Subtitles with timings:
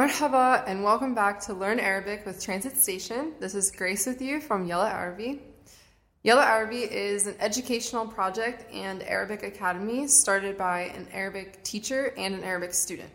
[0.00, 3.34] Marhaba and welcome back to Learn Arabic with Transit Station.
[3.38, 5.42] This is Grace with you from Yella Arabi.
[6.22, 12.34] Yella Arabi is an educational project and Arabic academy started by an Arabic teacher and
[12.34, 13.10] an Arabic student.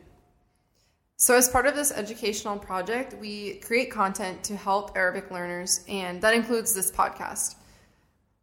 [1.18, 6.22] So, as part of this educational project, we create content to help Arabic learners, and
[6.22, 7.56] that includes this podcast.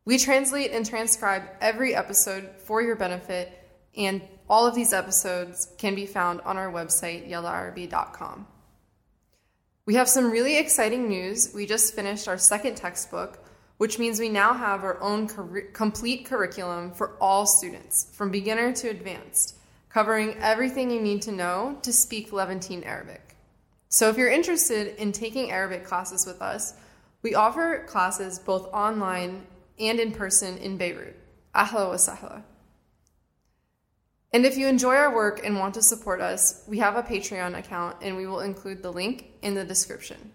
[0.04, 3.56] We translate and transcribe every episode for your benefit,
[3.96, 4.20] and
[4.52, 8.46] all of these episodes can be found on our website, yellaarabi.com.
[9.86, 11.54] We have some really exciting news.
[11.54, 13.42] We just finished our second textbook,
[13.78, 18.74] which means we now have our own cur- complete curriculum for all students, from beginner
[18.74, 19.56] to advanced
[19.88, 23.34] covering everything you need to know to speak Levantine Arabic.
[23.88, 26.74] So, if you're interested in taking Arabic classes with us,
[27.22, 29.46] we offer classes both online
[29.78, 31.16] and in person in Beirut.
[31.54, 32.42] Ahla wa sahla.
[34.32, 37.58] And if you enjoy our work and want to support us, we have a Patreon
[37.58, 40.32] account and we will include the link in the description.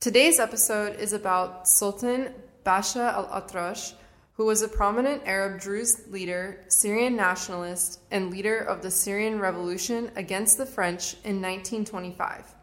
[0.00, 3.94] Today's episode is about Sultan Basha al Atrash
[4.34, 10.10] who was a prominent Arab Druze leader, Syrian nationalist, and leader of the Syrian Revolution
[10.16, 12.54] against the French in 1925.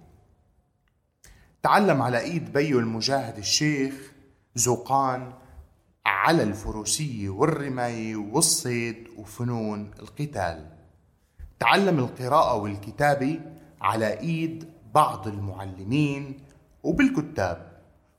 [1.63, 4.13] تعلم على إيد بيو المجاهد الشيخ
[4.55, 5.33] زوقان
[6.07, 10.67] على الفروسية والرماية والصيد وفنون القتال.
[11.61, 13.41] تعلم القراءة والكتابة
[13.81, 16.41] على إيد بعض المعلمين
[16.83, 17.73] وبالكتاب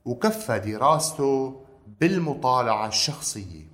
[0.04, 1.64] وكفى دراسته
[2.00, 3.64] بالمطالعة الشخصية.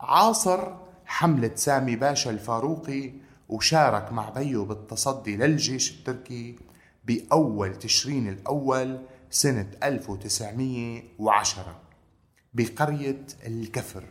[0.00, 3.12] عاصر حملة سامي باشا الفاروقي
[3.48, 6.58] وشارك مع بيو بالتصدي للجيش التركي
[7.04, 8.98] بأول تشرين الأول
[9.30, 11.89] سنة 1910
[12.54, 14.04] بقرية الكفر.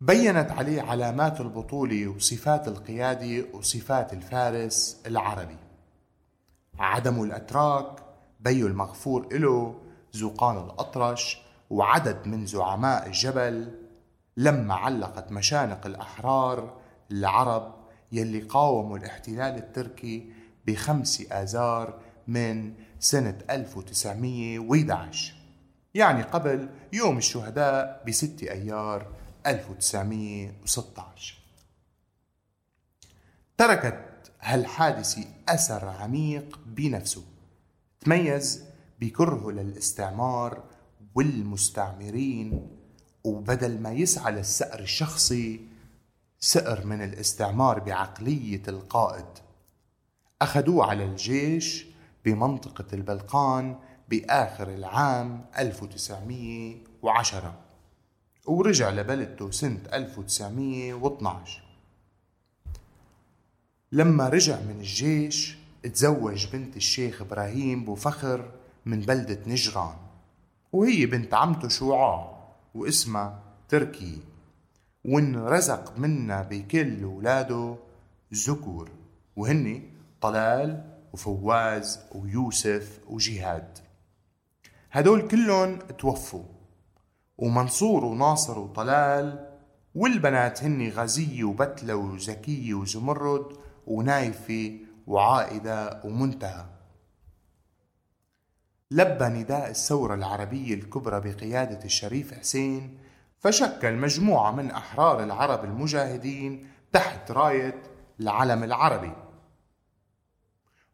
[0.00, 5.56] بينت عليه علامات البطولة وصفات القيادة وصفات الفارس العربي.
[6.78, 7.96] عدم الأتراك
[8.40, 9.80] بيو المغفور إله
[10.12, 13.78] زوقان الأطرش وعدد من زعماء الجبل
[14.36, 17.74] لما علقت مشانق الأحرار العرب
[18.12, 20.32] يلي قاوموا الاحتلال التركي
[20.66, 25.33] بخمس آذار من سنة 1911
[25.94, 29.06] يعني قبل يوم الشهداء بست أيار
[29.46, 31.44] 1916
[33.58, 37.24] تركت هالحادثة أثر عميق بنفسه.
[38.00, 38.64] تميز
[39.00, 40.64] بكرهه للاستعمار
[41.14, 42.68] والمستعمرين
[43.24, 45.60] وبدل ما يسعى للسأر الشخصي
[46.40, 49.26] سأر من الاستعمار بعقلية القائد.
[50.42, 51.86] أخذوه على الجيش
[52.24, 53.78] بمنطقة البلقان
[54.08, 57.54] بآخر العام 1910
[58.46, 61.64] ورجع لبلدته سنة 1912
[63.92, 68.50] لما رجع من الجيش تزوج بنت الشيخ إبراهيم بوفخر
[68.86, 69.96] من بلدة نجران.
[70.72, 74.18] وهي بنت عمته شوعاع واسمها تركي.
[75.36, 77.76] رزق منا بكل ولاده
[78.34, 78.90] ذكور.
[79.36, 79.82] وهني
[80.20, 83.78] طلال وفواز ويوسف وجهاد.
[84.94, 86.44] هدول كلهم توفوا
[87.38, 89.50] ومنصور وناصر وطلال
[89.94, 93.56] والبنات هني غازية وبتلة وزكية وزمرد
[93.86, 96.64] ونايفة وعائدة ومنتهى.
[98.90, 102.98] لبى نداء الثورة العربية الكبرى بقيادة الشريف حسين
[103.38, 107.82] فشكل مجموعة من أحرار العرب المجاهدين تحت راية
[108.20, 109.12] العلم العربي.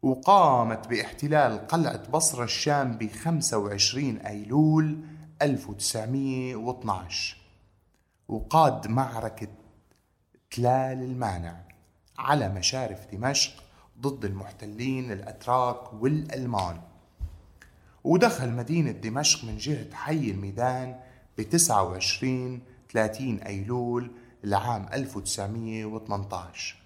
[0.01, 4.99] وقامت باحتلال قلعة بصرة الشام ب 25 أيلول
[5.41, 7.37] 1912
[8.27, 9.47] وقاد معركة
[10.51, 11.61] تلال المانع
[12.17, 13.63] على مشارف دمشق
[13.99, 16.81] ضد المحتلين الأتراك والألمان.
[18.03, 20.99] ودخل مدينة دمشق من جهة حي الميدان
[21.37, 22.61] ب 29
[22.91, 24.11] 30 أيلول
[24.43, 26.80] العام 1918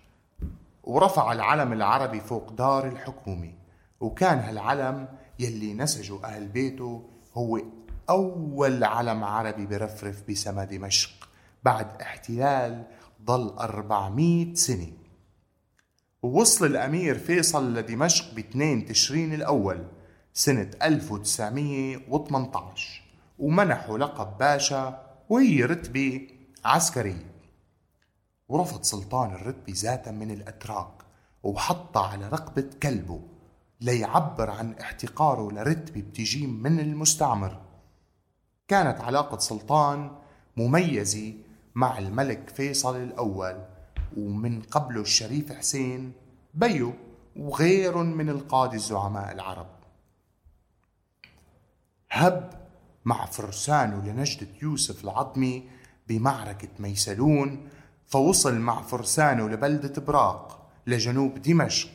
[0.85, 3.53] ورفع العلم العربي فوق دار الحكومة
[3.99, 5.07] وكان هالعلم
[5.39, 7.61] يلي نسجه أهل بيته هو
[8.09, 11.29] أول علم عربي برفرف بسما دمشق
[11.63, 12.83] بعد احتلال
[13.23, 14.91] ضل 400 سنة.
[16.23, 19.87] ووصل الأمير فيصل لدمشق ب 2 تشرين الأول
[20.33, 23.01] سنة 1918
[23.39, 26.27] ومنحوا لقب باشا وهي رتبة
[26.65, 27.34] عسكرية.
[28.49, 30.91] ورفض سلطان الرتبة ذاتا من الأتراك
[31.43, 33.21] وحطها على رقبة كلبه
[33.81, 37.61] ليعبر عن احتقاره لرتبة بتجي من المستعمر.
[38.67, 40.11] كانت علاقة سلطان
[40.57, 41.33] مميزة
[41.75, 43.65] مع الملك فيصل الأول
[44.17, 46.11] ومن قبله الشريف حسين
[46.53, 46.93] بيو
[47.35, 49.67] وغير من القادة الزعماء العرب.
[52.11, 52.67] هب
[53.05, 55.69] مع فرسانه لنجدة يوسف العظمي
[56.07, 57.69] بمعركة ميسلون
[58.07, 61.89] فوصل مع فرسانه لبلدة براق لجنوب دمشق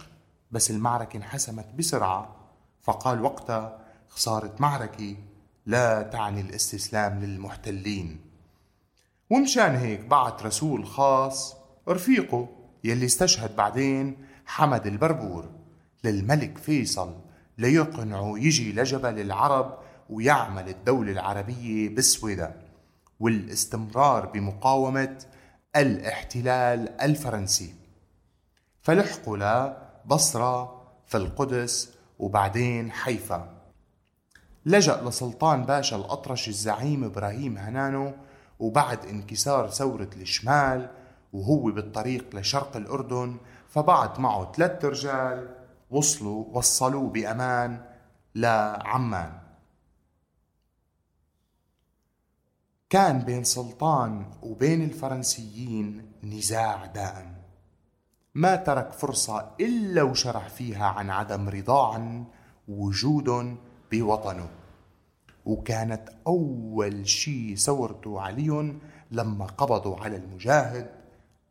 [0.51, 2.37] بس المعركة انحسمت بسرعة
[2.83, 3.79] فقال وقتها
[4.09, 5.17] خسارة معركة
[5.67, 8.21] لا تعني الاستسلام للمحتلين.
[9.31, 11.57] ومشان هيك بعت رسول خاص
[11.89, 12.49] رفيقه
[12.85, 14.17] يلي استشهد بعدين
[14.47, 15.49] حمد البربور
[16.05, 17.15] للملك فيصل
[17.59, 19.79] ليقنعه يجي لجبل العرب
[20.11, 22.55] ويعمل الدولة العربية بالسويدان
[23.21, 25.19] والاستمرار بمقاومة
[25.77, 27.75] الاحتلال الفرنسي.
[28.83, 33.49] فلحقوا لبصرة في القدس وبعدين حيفا.
[34.67, 38.13] لجأ لسلطان باشا الأطرش الزعيم إبراهيم هنانو
[38.59, 40.91] وبعد انكسار ثورة الشمال
[41.33, 43.37] وهو بالطريق لشرق الأردن
[43.69, 45.57] فبعت معه ثلاثة رجال
[45.91, 47.81] وصلوا وصلوه بأمان
[48.35, 49.50] لعمان.
[52.91, 57.35] كان بين سلطان وبين الفرنسيين نزاع دائم.
[58.35, 62.25] ما ترك فرصة إلا وشرح فيها عن عدم رضاه عن
[62.69, 63.57] وجود
[63.93, 64.49] بوطنه.
[65.45, 68.79] وكانت أول شي ثورته عليهم
[69.11, 70.91] لما قبضوا على المجاهد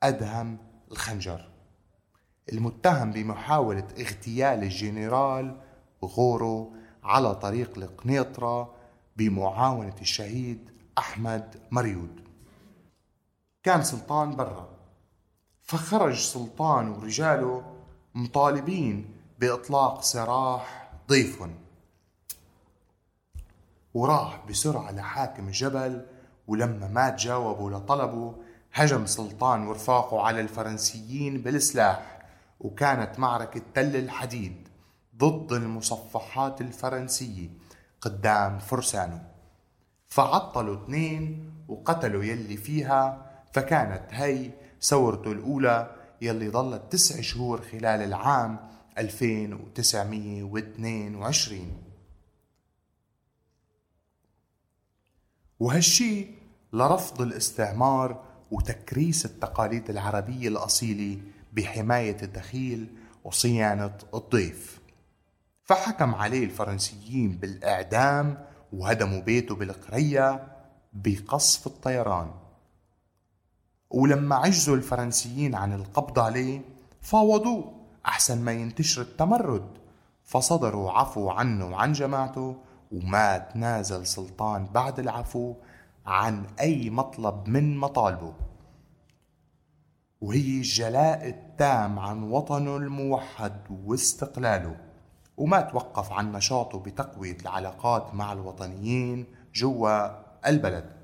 [0.03, 0.57] أدهم
[0.91, 1.49] الخنجر
[2.53, 5.57] المتهم بمحاولة اغتيال الجنرال
[6.03, 8.73] غورو على طريق القنيطرة
[9.17, 12.19] بمعاونة الشهيد أحمد مريود.
[13.63, 14.69] كان سلطان برا
[15.61, 17.75] فخرج سلطان ورجاله
[18.15, 21.55] مطالبين بإطلاق سراح ضيفهم
[23.93, 26.05] وراح بسرعة لحاكم الجبل
[26.47, 28.35] ولما ما تجاوبوا لطلبه
[28.73, 32.19] هجم سلطان ورفاقه على الفرنسيين بالسلاح
[32.59, 34.67] وكانت معركة تل الحديد
[35.17, 37.49] ضد المصفحات الفرنسية
[38.01, 39.38] قدام فرسانه
[40.09, 44.51] فعطلوا اثنين وقتلوا يلي فيها فكانت هي
[44.81, 48.59] ثورته الأولى يلي ظلت تسع شهور خلال العام
[48.97, 51.81] 2922
[55.59, 56.27] وهالشي
[56.73, 61.21] لرفض الاستعمار وتكريس التقاليد العربية الأصيلة
[61.53, 62.87] بحماية الدخيل
[63.23, 64.79] وصيانة الضيف.
[65.63, 70.47] فحكم عليه الفرنسيين بالإعدام وهدموا بيته بالقرية
[70.93, 72.31] بقصف الطيران.
[73.89, 76.61] ولما عجزوا الفرنسيين عن القبض عليه
[77.01, 77.73] فاوضوه
[78.05, 79.67] أحسن ما ينتشر التمرد.
[80.23, 82.55] فصدروا عفو عنه وعن جماعته
[82.91, 85.55] وما تنازل سلطان بعد العفو
[86.05, 88.33] عن أي مطلب من مطالبه.
[90.21, 93.53] وهي الجلاء التام عن وطنه الموحد
[93.85, 94.88] واستقلاله.
[95.39, 100.07] وما توقف عن نشاطه بتقوية العلاقات مع الوطنيين جوا
[100.49, 100.99] البلد.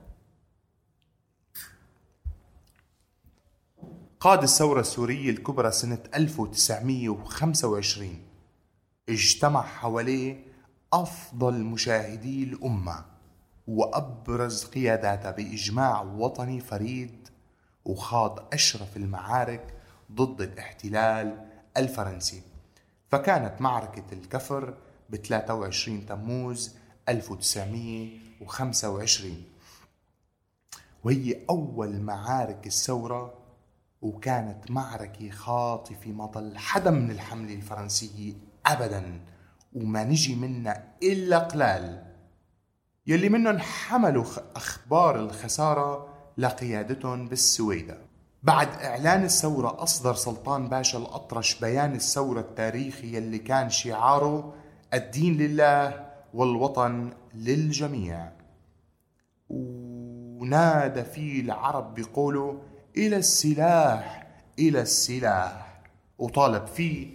[4.20, 8.20] قاد الثورة السورية الكبرى سنة 1925
[9.10, 10.44] اجتمع حواليه
[10.94, 13.06] أفضل مشاهدي الأمة
[13.68, 17.27] وأبرز قياداتها بإجماع وطني فريد
[17.86, 19.74] وخاض أشرف المعارك
[20.12, 21.46] ضد الاحتلال
[21.77, 22.55] الفرنسي.
[23.16, 24.74] فكانت معركة الكفر
[25.10, 26.76] ب 23 تموز
[27.10, 29.44] 1925
[31.04, 33.34] وهي أول معارك الثورة
[34.02, 38.34] وكانت معركة خاطفة ما ضل حدا من الحملة الفرنسية
[38.66, 39.22] أبدا.
[39.74, 42.14] وما نجي منا إلا قلال.
[43.08, 46.08] يلي منهم حملوا أخبار الخسارة
[46.38, 48.05] لقيادتهم بالسويدة.
[48.46, 54.54] بعد إعلان الثورة أصدر سلطان باشا الأطرش بيان الثورة التاريخي يلي كان شعاره
[54.94, 58.32] الدين لله والوطن للجميع.
[59.50, 62.54] ونادى فيه العرب بيقولوا
[62.98, 64.28] إلى السلاح
[64.60, 65.82] إلى السلاح.
[66.18, 67.08] وطالب فيه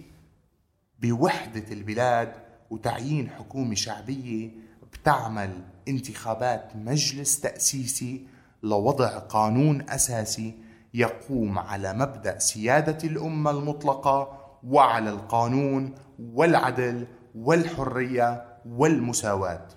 [0.99, 2.33] بوحدة البلاد
[2.69, 4.49] وتعيين حكومة شعبية
[4.93, 8.27] بتعمل انتخابات مجلس تأسيسي
[8.63, 19.67] لوضع قانون أساسي يقوم على مبدأ سيادة الأمة المطلقة وعلى القانون والعدل والحرية والمساواة.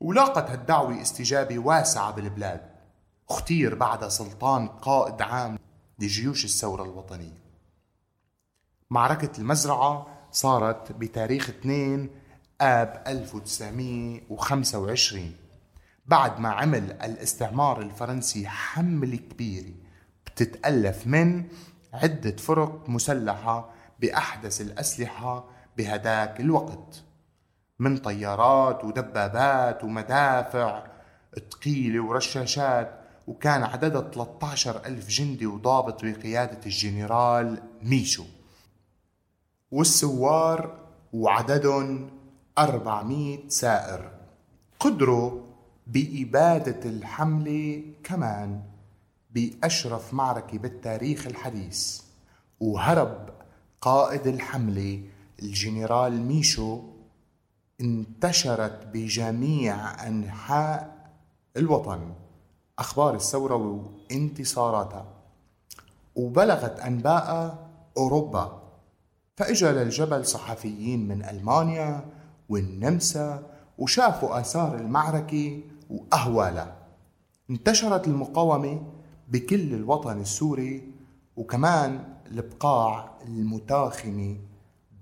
[0.00, 2.60] ولاقت هالدعوة استجابة واسعة بالبلاد.
[3.30, 5.58] اختير بعد سلطان قائد عام
[5.98, 7.40] لجيوش الثورة الوطنية.
[8.90, 12.10] معركة المزرعة صارت بتاريخ 2
[12.60, 15.34] آب 1925
[16.06, 19.74] بعد ما عمل الاستعمار الفرنسي حملة كبيرة
[20.26, 21.44] بتتألف من
[21.92, 25.44] عدة فرق مسلحة بأحدث الأسلحة
[25.76, 27.02] بهداك الوقت.
[27.78, 30.86] من طيارات ودبابات ومدافع
[31.50, 38.24] ثقيلة ورشاشات وكان عددها 13 ألف جندي وضابط بقيادة الجنرال ميشو.
[39.70, 40.78] والثوار
[41.12, 42.10] وعددهم
[42.58, 44.10] 400 ثائر.
[44.80, 45.49] قدروا
[45.92, 48.62] بإبادة الحملة كمان
[49.30, 52.00] بأشرف معركة بالتاريخ الحديث
[52.60, 53.30] وهرب
[53.80, 55.02] قائد الحملة
[55.42, 56.82] الجنرال ميشو
[57.80, 61.10] انتشرت بجميع أنحاء
[61.56, 62.12] الوطن.
[62.78, 65.06] أخبار الثورة وانتصاراتها.
[66.14, 67.58] وبلغت أنباء
[67.96, 68.62] أوروبا
[69.36, 72.04] فإجا للجبل صحفيين من ألمانيا
[72.48, 73.42] والنمسا
[73.78, 76.76] وشافوا آثار المعركة وأهوالها
[77.50, 78.82] انتشرت المقاومة
[79.28, 80.92] بكل الوطن السوري
[81.36, 84.36] وكمان البقاع المتاخمة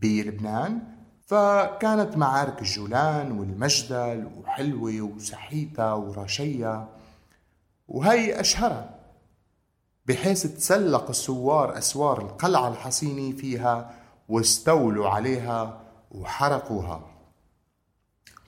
[0.03, 0.99] بلبنان.
[1.27, 6.89] فكانت معارك الجولان والمجدل وحلوة وسحيتا ورشيا
[7.89, 8.95] وهي أشهرها
[10.07, 13.95] بحيث تسلق الثوار أسوار القلعة الحصينة فيها
[14.29, 15.81] واستولوا عليها
[16.11, 17.07] وحرقوها.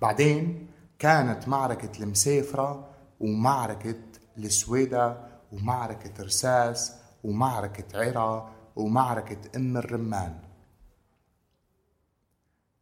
[0.03, 0.67] بعدين
[1.01, 2.89] كانت معركة المسافرة
[3.21, 3.97] ومعركة
[4.39, 5.17] السويدة
[5.53, 6.93] ومعركة رساس
[7.25, 10.39] ومعركة عرا ومعركة أم الرمان.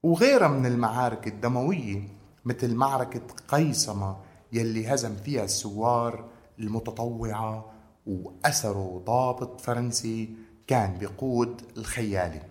[0.03, 2.09] وغيرها من المعارك الدموية
[2.45, 4.17] مثل معركة قيصمة
[4.53, 7.73] يلي هزم فيها السوار المتطوعة
[8.07, 10.35] وأسروا ضابط فرنسي
[10.67, 12.43] كان بقود الخيالي.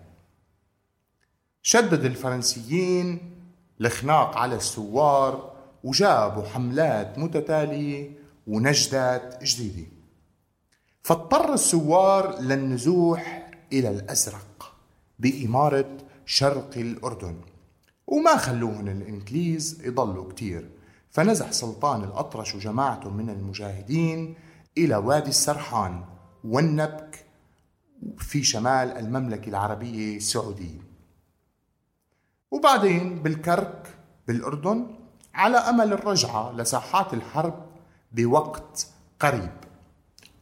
[1.62, 3.34] شدد الفرنسيين
[3.80, 8.10] الخناق على الثوار وجابوا حملات متتالية
[8.46, 9.88] ونجدات جديدة.
[11.02, 14.76] فاضطر الثوار للنزوح إلى الأزرق
[15.18, 17.36] بإمارة شرق الأردن.
[18.06, 20.70] وما خلوهم الإنجليز يضلوا كتير.
[21.10, 24.34] فنزح سلطان الأطرش وجماعته من المجاهدين
[24.78, 26.04] إلى وادي السرحان
[26.44, 27.24] والنبك
[28.18, 30.80] في شمال المملكة العربية السعودية.
[32.50, 33.94] وبعدين بالكرك
[34.28, 34.97] بالأردن
[35.38, 37.66] على أمل الرجعة لساحات الحرب
[38.12, 38.86] بوقت
[39.20, 39.50] قريب.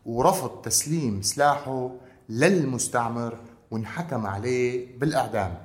[0.07, 1.91] ورفض تسليم سلاحه
[2.29, 3.38] للمستعمر
[3.71, 5.59] وانحكم عليه بالإعدام.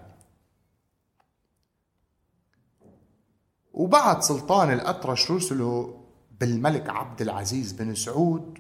[3.74, 6.02] وبعت سلطان الأطرش رسله
[6.40, 8.58] بالملك عبد العزيز بن سعود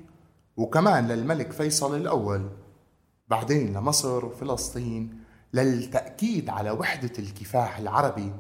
[0.58, 2.50] وكمان للملك فيصل الأول
[3.28, 5.24] بعدين لمصر وفلسطين
[5.54, 8.34] للتأكيد على وحدة الكفاح العربي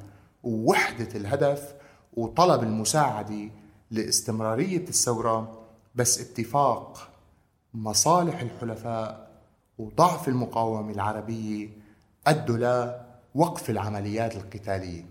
[0.43, 1.80] ووحدة الهدف
[2.13, 3.49] وطلب المساعدة
[3.91, 7.09] لاستمرارية الثورة بس اتفاق
[7.73, 9.31] مصالح الحلفاء
[9.77, 11.69] وضعف المقاومة العربية
[12.27, 12.57] أدوا
[13.35, 15.05] لوقف العمليات القتالية.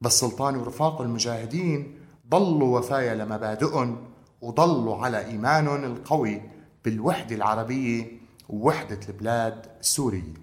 [0.00, 1.98] بس سلطان ورفاقه المجاهدين
[2.28, 4.08] ضلوا وفايا لمبادئهم
[4.40, 6.42] وضلوا على إيمانهم القوي
[6.84, 10.34] بالوحدة العربية ووحدة البلاد السورية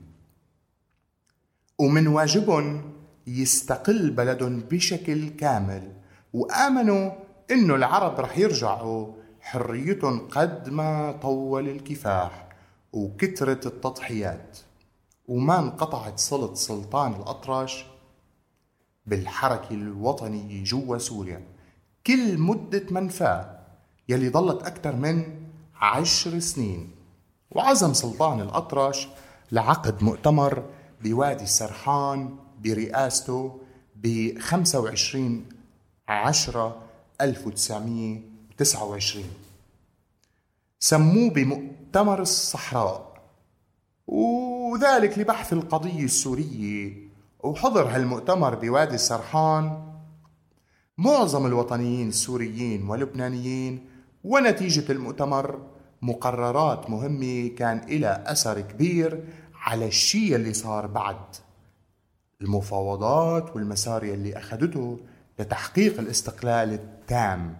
[1.79, 2.95] ومن واجبهم
[3.27, 5.91] يستقل بلدهم بشكل كامل.
[6.34, 7.12] وآمنوا
[7.51, 12.50] إنه العرب رح يرجعوا حريتهم قد ما طول الكفاح
[12.94, 14.58] وكثرة التضحيات.
[15.27, 17.86] وما انقطعت صلة سلطان الأطرش
[19.05, 21.41] بالحركة الوطنية جوا سوريا.
[22.08, 23.60] كل مدة منفاه
[24.10, 25.24] يلي ظلت أكثر من
[25.75, 26.91] عشر سنين.
[27.51, 29.08] وعزم سلطان الأطرش
[29.51, 30.63] لعقد مؤتمر
[31.03, 33.60] بوادي السرحان برئاسته
[33.96, 35.46] ب 25
[36.08, 36.82] 10
[37.22, 39.24] 1929
[40.80, 43.16] سموه بمؤتمر الصحراء
[44.08, 46.94] وذلك لبحث القضية السورية.
[47.44, 49.94] وحضر هالمؤتمر بوادي السرحان.
[50.98, 53.86] معظم الوطنيين السوريين واللبنانيين
[54.24, 55.68] ونتيجة المؤتمر
[56.02, 59.24] مقررات مهمة كان إلى أثر كبير
[59.56, 61.36] على الشيء اللي صار بعد.
[62.42, 65.00] المفاوضات والمسار اللي أخذته
[65.39, 67.58] لتحقيق الاستقلال التام.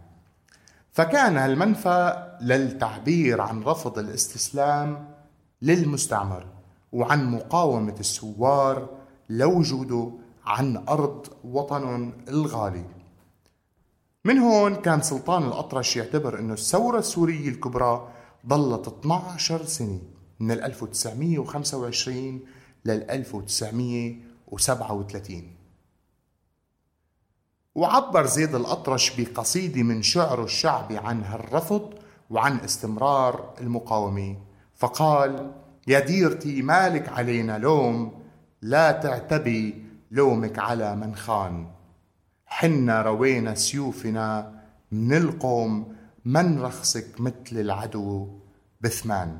[0.92, 5.16] فكان المنفى للتعبير عن رفض الاستسلام
[5.62, 6.46] للمستعمر
[6.92, 8.90] وعن مقاومة الثوار
[9.30, 10.12] لوجوده
[10.46, 12.86] عن أرض وطن الغالي.
[14.26, 18.08] من هون كان سلطان الأطرش يعتبر أنه الثورة السورية الكبرى
[18.48, 20.00] ظلت 12 سنة
[20.40, 22.40] من 1925
[22.86, 23.10] لل
[24.54, 25.56] 1937
[27.76, 31.94] وعبر زيد الأطرش بقصيدة من شعره الشعبي عن هالرفض
[32.30, 34.38] وعن استمرار المقاومة.
[34.76, 35.52] فقال
[35.88, 38.24] يا ديرتي مالك علينا لوم
[38.62, 41.68] لا تعتبي لومك على من خان.
[42.46, 44.62] حنا روينا سيوفنا
[44.92, 48.40] من القوم من رخصك مثل العدو
[48.82, 49.38] بثمان.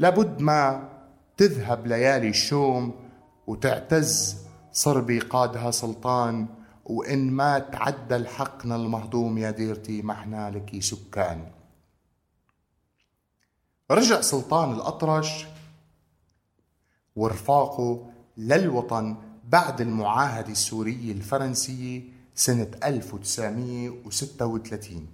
[0.00, 0.88] لابد ما
[1.36, 2.94] تذهب ليالي الشوم
[3.46, 4.36] وتعتز
[4.72, 6.46] صربي قادها سلطان
[6.84, 11.46] وإن ما تعدى الحقنا المهضوم يا ديرتي ما إحنا لك سكان.
[13.90, 15.46] رجع سلطان الأطرش
[17.16, 22.02] ورفاقه للوطن بعد المعاهدة السورية الفرنسية
[22.34, 25.06] سنة 1936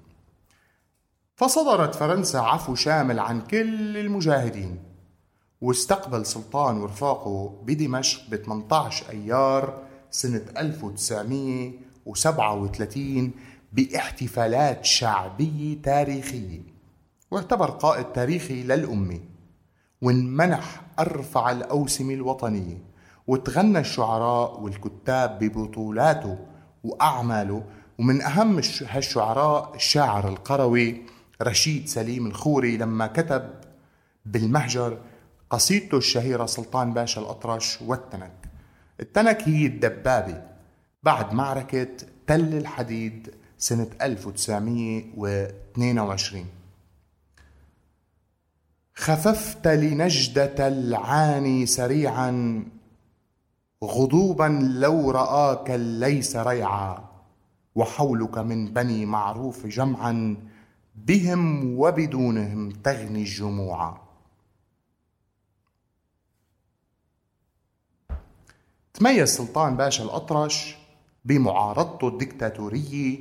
[1.37, 4.79] فصدرت فرنسا عفو شامل عن كل المجاهدين
[5.61, 13.31] واستقبل سلطان ورفاقه بدمشق ب 18 أيار سنة 1937
[13.73, 16.61] باحتفالات شعبية تاريخية.
[17.31, 19.21] واعتبر قائد تاريخي للأمة
[20.03, 22.79] وانمنح أرفع الأوسمة الوطنية
[23.27, 26.39] وتغنى الشعراء والكتاب ببطولاته
[26.85, 27.65] وأعماله
[27.99, 33.51] ومن أهم هالشعراء الشاعر القروي رشيد سليم الخوري لما كتب
[34.27, 34.99] بالمهجر
[35.51, 38.33] قصيدته الشهيرة سلطان باشا الأطرش والتنك.
[39.01, 40.43] التنك هي الدبابة
[41.03, 41.89] بعد معركة
[42.27, 46.47] تل الحديد سنة 1922
[48.95, 52.63] خففت لنجدة العاني سريعا
[53.85, 57.05] غضوبا لو رآك ليس ريعا
[57.75, 60.37] وحولك من بني معروف جمعا
[60.97, 64.01] بهم وبدونهم تغني الجموع.
[68.95, 70.77] تميز سلطان باشا الأطرش
[71.25, 73.19] بمعارضته الدكتاتورية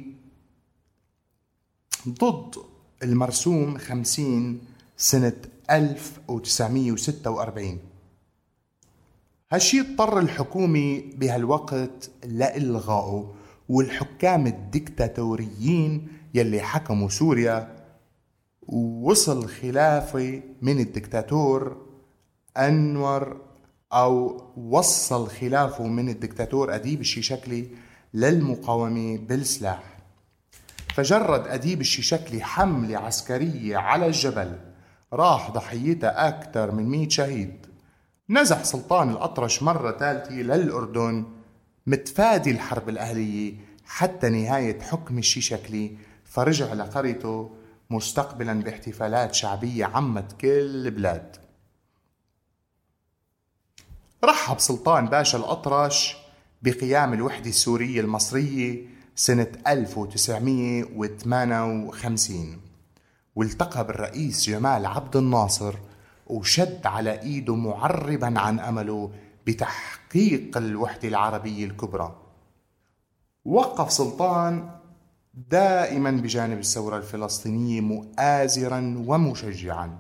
[2.09, 2.55] ضد
[3.03, 4.61] المرسوم 50
[4.97, 5.33] سنة
[5.71, 7.79] 1946
[9.51, 13.33] هالشي اضطر الحكومة بهالوقت لإلغائه
[13.69, 17.76] والحكام الدكتاتوريين يلي حكموا سوريا
[18.62, 21.86] ووصل خلافة من الدكتاتور
[22.58, 23.41] أنور
[23.93, 27.67] أو وصل خلافه من الدكتاتور أديب الشيشكلي
[28.13, 29.84] للمقاومة بالسلاح.
[30.95, 34.60] فجرد أديب الشيشكلي حملة عسكرية على الجبل
[35.13, 37.65] راح ضحيتها أكثر من مئة شهيد.
[38.30, 41.26] نزح سلطان الأطرش مرة ثالثة للأردن
[41.88, 43.54] متفادي الحرب الأهلية
[43.86, 45.98] حتى نهاية حكم الشيشكلي
[46.36, 47.52] فرجع لقريته
[47.89, 51.36] مستقبلا باحتفالات شعبية عمت كل البلاد
[54.24, 56.17] رحب سلطان باشا الأطرش
[56.62, 62.62] بقيام الوحدة السورية المصرية سنة 1958
[63.36, 65.76] والتقى بالرئيس جمال عبد الناصر
[66.28, 69.12] وشد على إيده معربا عن أمله
[69.48, 72.15] بتحقيق الوحدة العربية الكبرى.
[73.45, 74.69] وقف سلطان
[75.36, 80.00] دائما بجانب الثورة الفلسطينية مؤازرا ومشجعا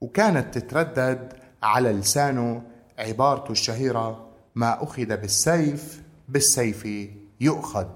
[0.00, 2.62] وكانت تتردد على لسانه
[2.98, 6.88] عبارته الشهيرة ما أخذ بالسيف بالسيف
[7.40, 7.88] يؤخذ.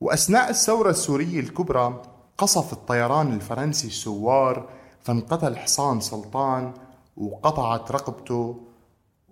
[0.00, 2.02] وأثناء الثورة السورية الكبرى
[2.38, 4.68] قصف الطيران الفرنسي السوار
[5.02, 6.74] فانقتل حصان سلطان
[7.16, 8.60] وقطعت رقبته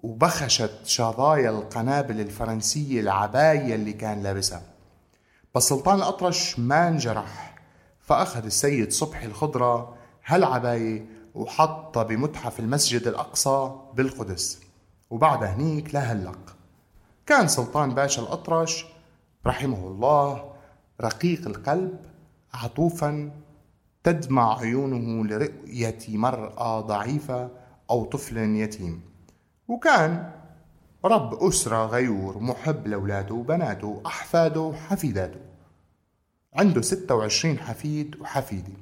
[0.03, 4.74] وبخشت شظايا القنابل الفرنسية العباية اللي كان لابسها.
[5.55, 7.55] بس سلطان الأطرش ما انجرح
[8.01, 9.95] فأخذ السيد صبحي الخضرة
[10.27, 14.61] هالعباية وحطها بمتحف المسجد الأقصى بالقدس
[15.11, 16.57] وبعد هنيك لهلق
[17.27, 18.87] كان سلطان باشا الأطرش
[19.47, 20.53] رحمه الله
[21.01, 21.99] رقيق القلب
[22.55, 23.31] عطوفا
[24.05, 27.51] تدمع عيونه لرؤية مرأة ضعيفة
[27.91, 29.01] أو طفل يتيم.
[29.69, 30.31] وكان
[31.05, 35.41] رب أسرة غيور محب لأولاده وبناته وأحفاده وحفيداته.
[36.55, 38.73] عنده ستة وعشرين حفيد وحفيدة.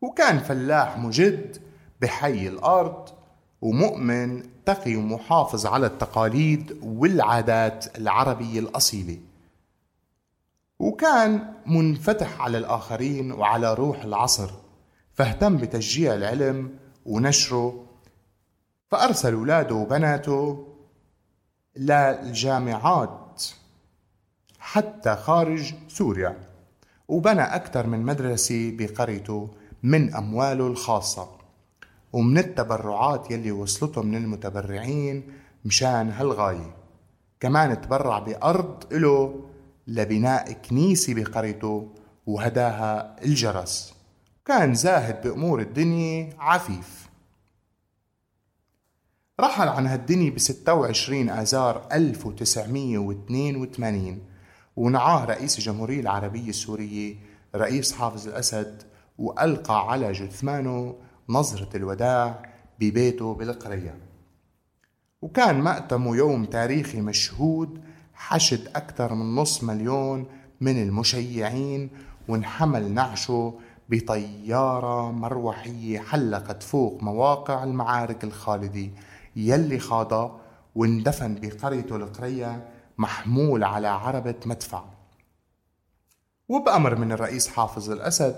[0.00, 1.56] وكان فلاح مجد
[2.00, 3.08] بحي الأرض
[3.60, 9.18] ومؤمن تقي ومحافظ على التقاليد والعادات العربية الأصيلة.
[10.78, 14.50] وكان منفتح على الآخرين وعلى روح العصر
[15.14, 17.84] فاهتم بتشجيع العلم ونشره
[18.92, 20.66] فأرسل أولاده وبناته
[21.76, 23.42] للجامعات
[24.58, 26.36] حتى خارج سوريا
[27.08, 29.48] وبنى أكثر من مدرسة بقريته
[29.82, 31.28] من أمواله الخاصة.
[32.12, 35.32] ومن التبرعات يلي وصلته من المتبرعين
[35.64, 36.74] مشان هالغاية.
[37.40, 39.40] كمان تبرع بأرض له
[39.86, 41.88] لبناء كنيسة بقريته
[42.26, 43.94] وهداها الجرس.
[44.44, 47.01] كان زاهد بأمور الدنيا عفيف.
[49.40, 54.18] رحل عن هالدنيا ب 26 آذار 1982
[54.76, 57.16] ونعاه رئيس الجمهورية العربية السورية
[57.54, 58.82] رئيس حافظ الأسد
[59.18, 60.94] وألقى على جثمانه
[61.28, 62.42] نظرة الوداع
[62.80, 63.94] ببيته بالقرية.
[65.22, 67.80] وكان مأتمه يوم تاريخي مشهود
[68.14, 70.26] حشد أكثر من نص مليون
[70.60, 71.90] من المشيعين
[72.28, 73.54] وانحمل نعشه
[73.88, 78.90] بطيارة مروحية حلقت فوق مواقع المعارك الخالدة.
[79.36, 80.40] يلي خاضها
[80.74, 82.68] واندفن بقريته القرية
[82.98, 84.84] محمول على عربة مدفع.
[86.48, 88.36] وبأمر من الرئيس حافظ الأسد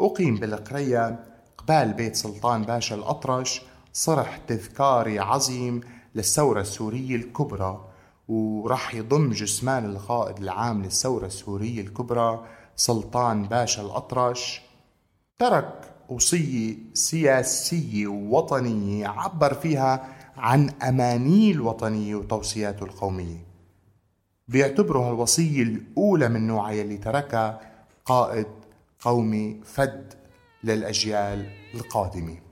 [0.00, 1.24] أقيم بالقرية
[1.58, 5.80] قبال بيت سلطان باشا الأطرش صرح تذكاري عظيم
[6.14, 7.84] للثورة السورية الكبرى
[8.28, 12.44] وراح يضم جثمان القائد العام للثورة السورية الكبرى
[12.76, 14.62] سلطان باشا الأطرش.
[15.38, 23.46] ترك وصية سياسية ووطنية عبر فيها عن أمانيه الوطنية وتوصياته القومية
[24.48, 27.60] بيعتبروا هالوصية الأولى من نوعها يلي تركها
[28.04, 28.46] قائد
[29.00, 30.14] قومي فد
[30.64, 32.47] للأجيال القادمة.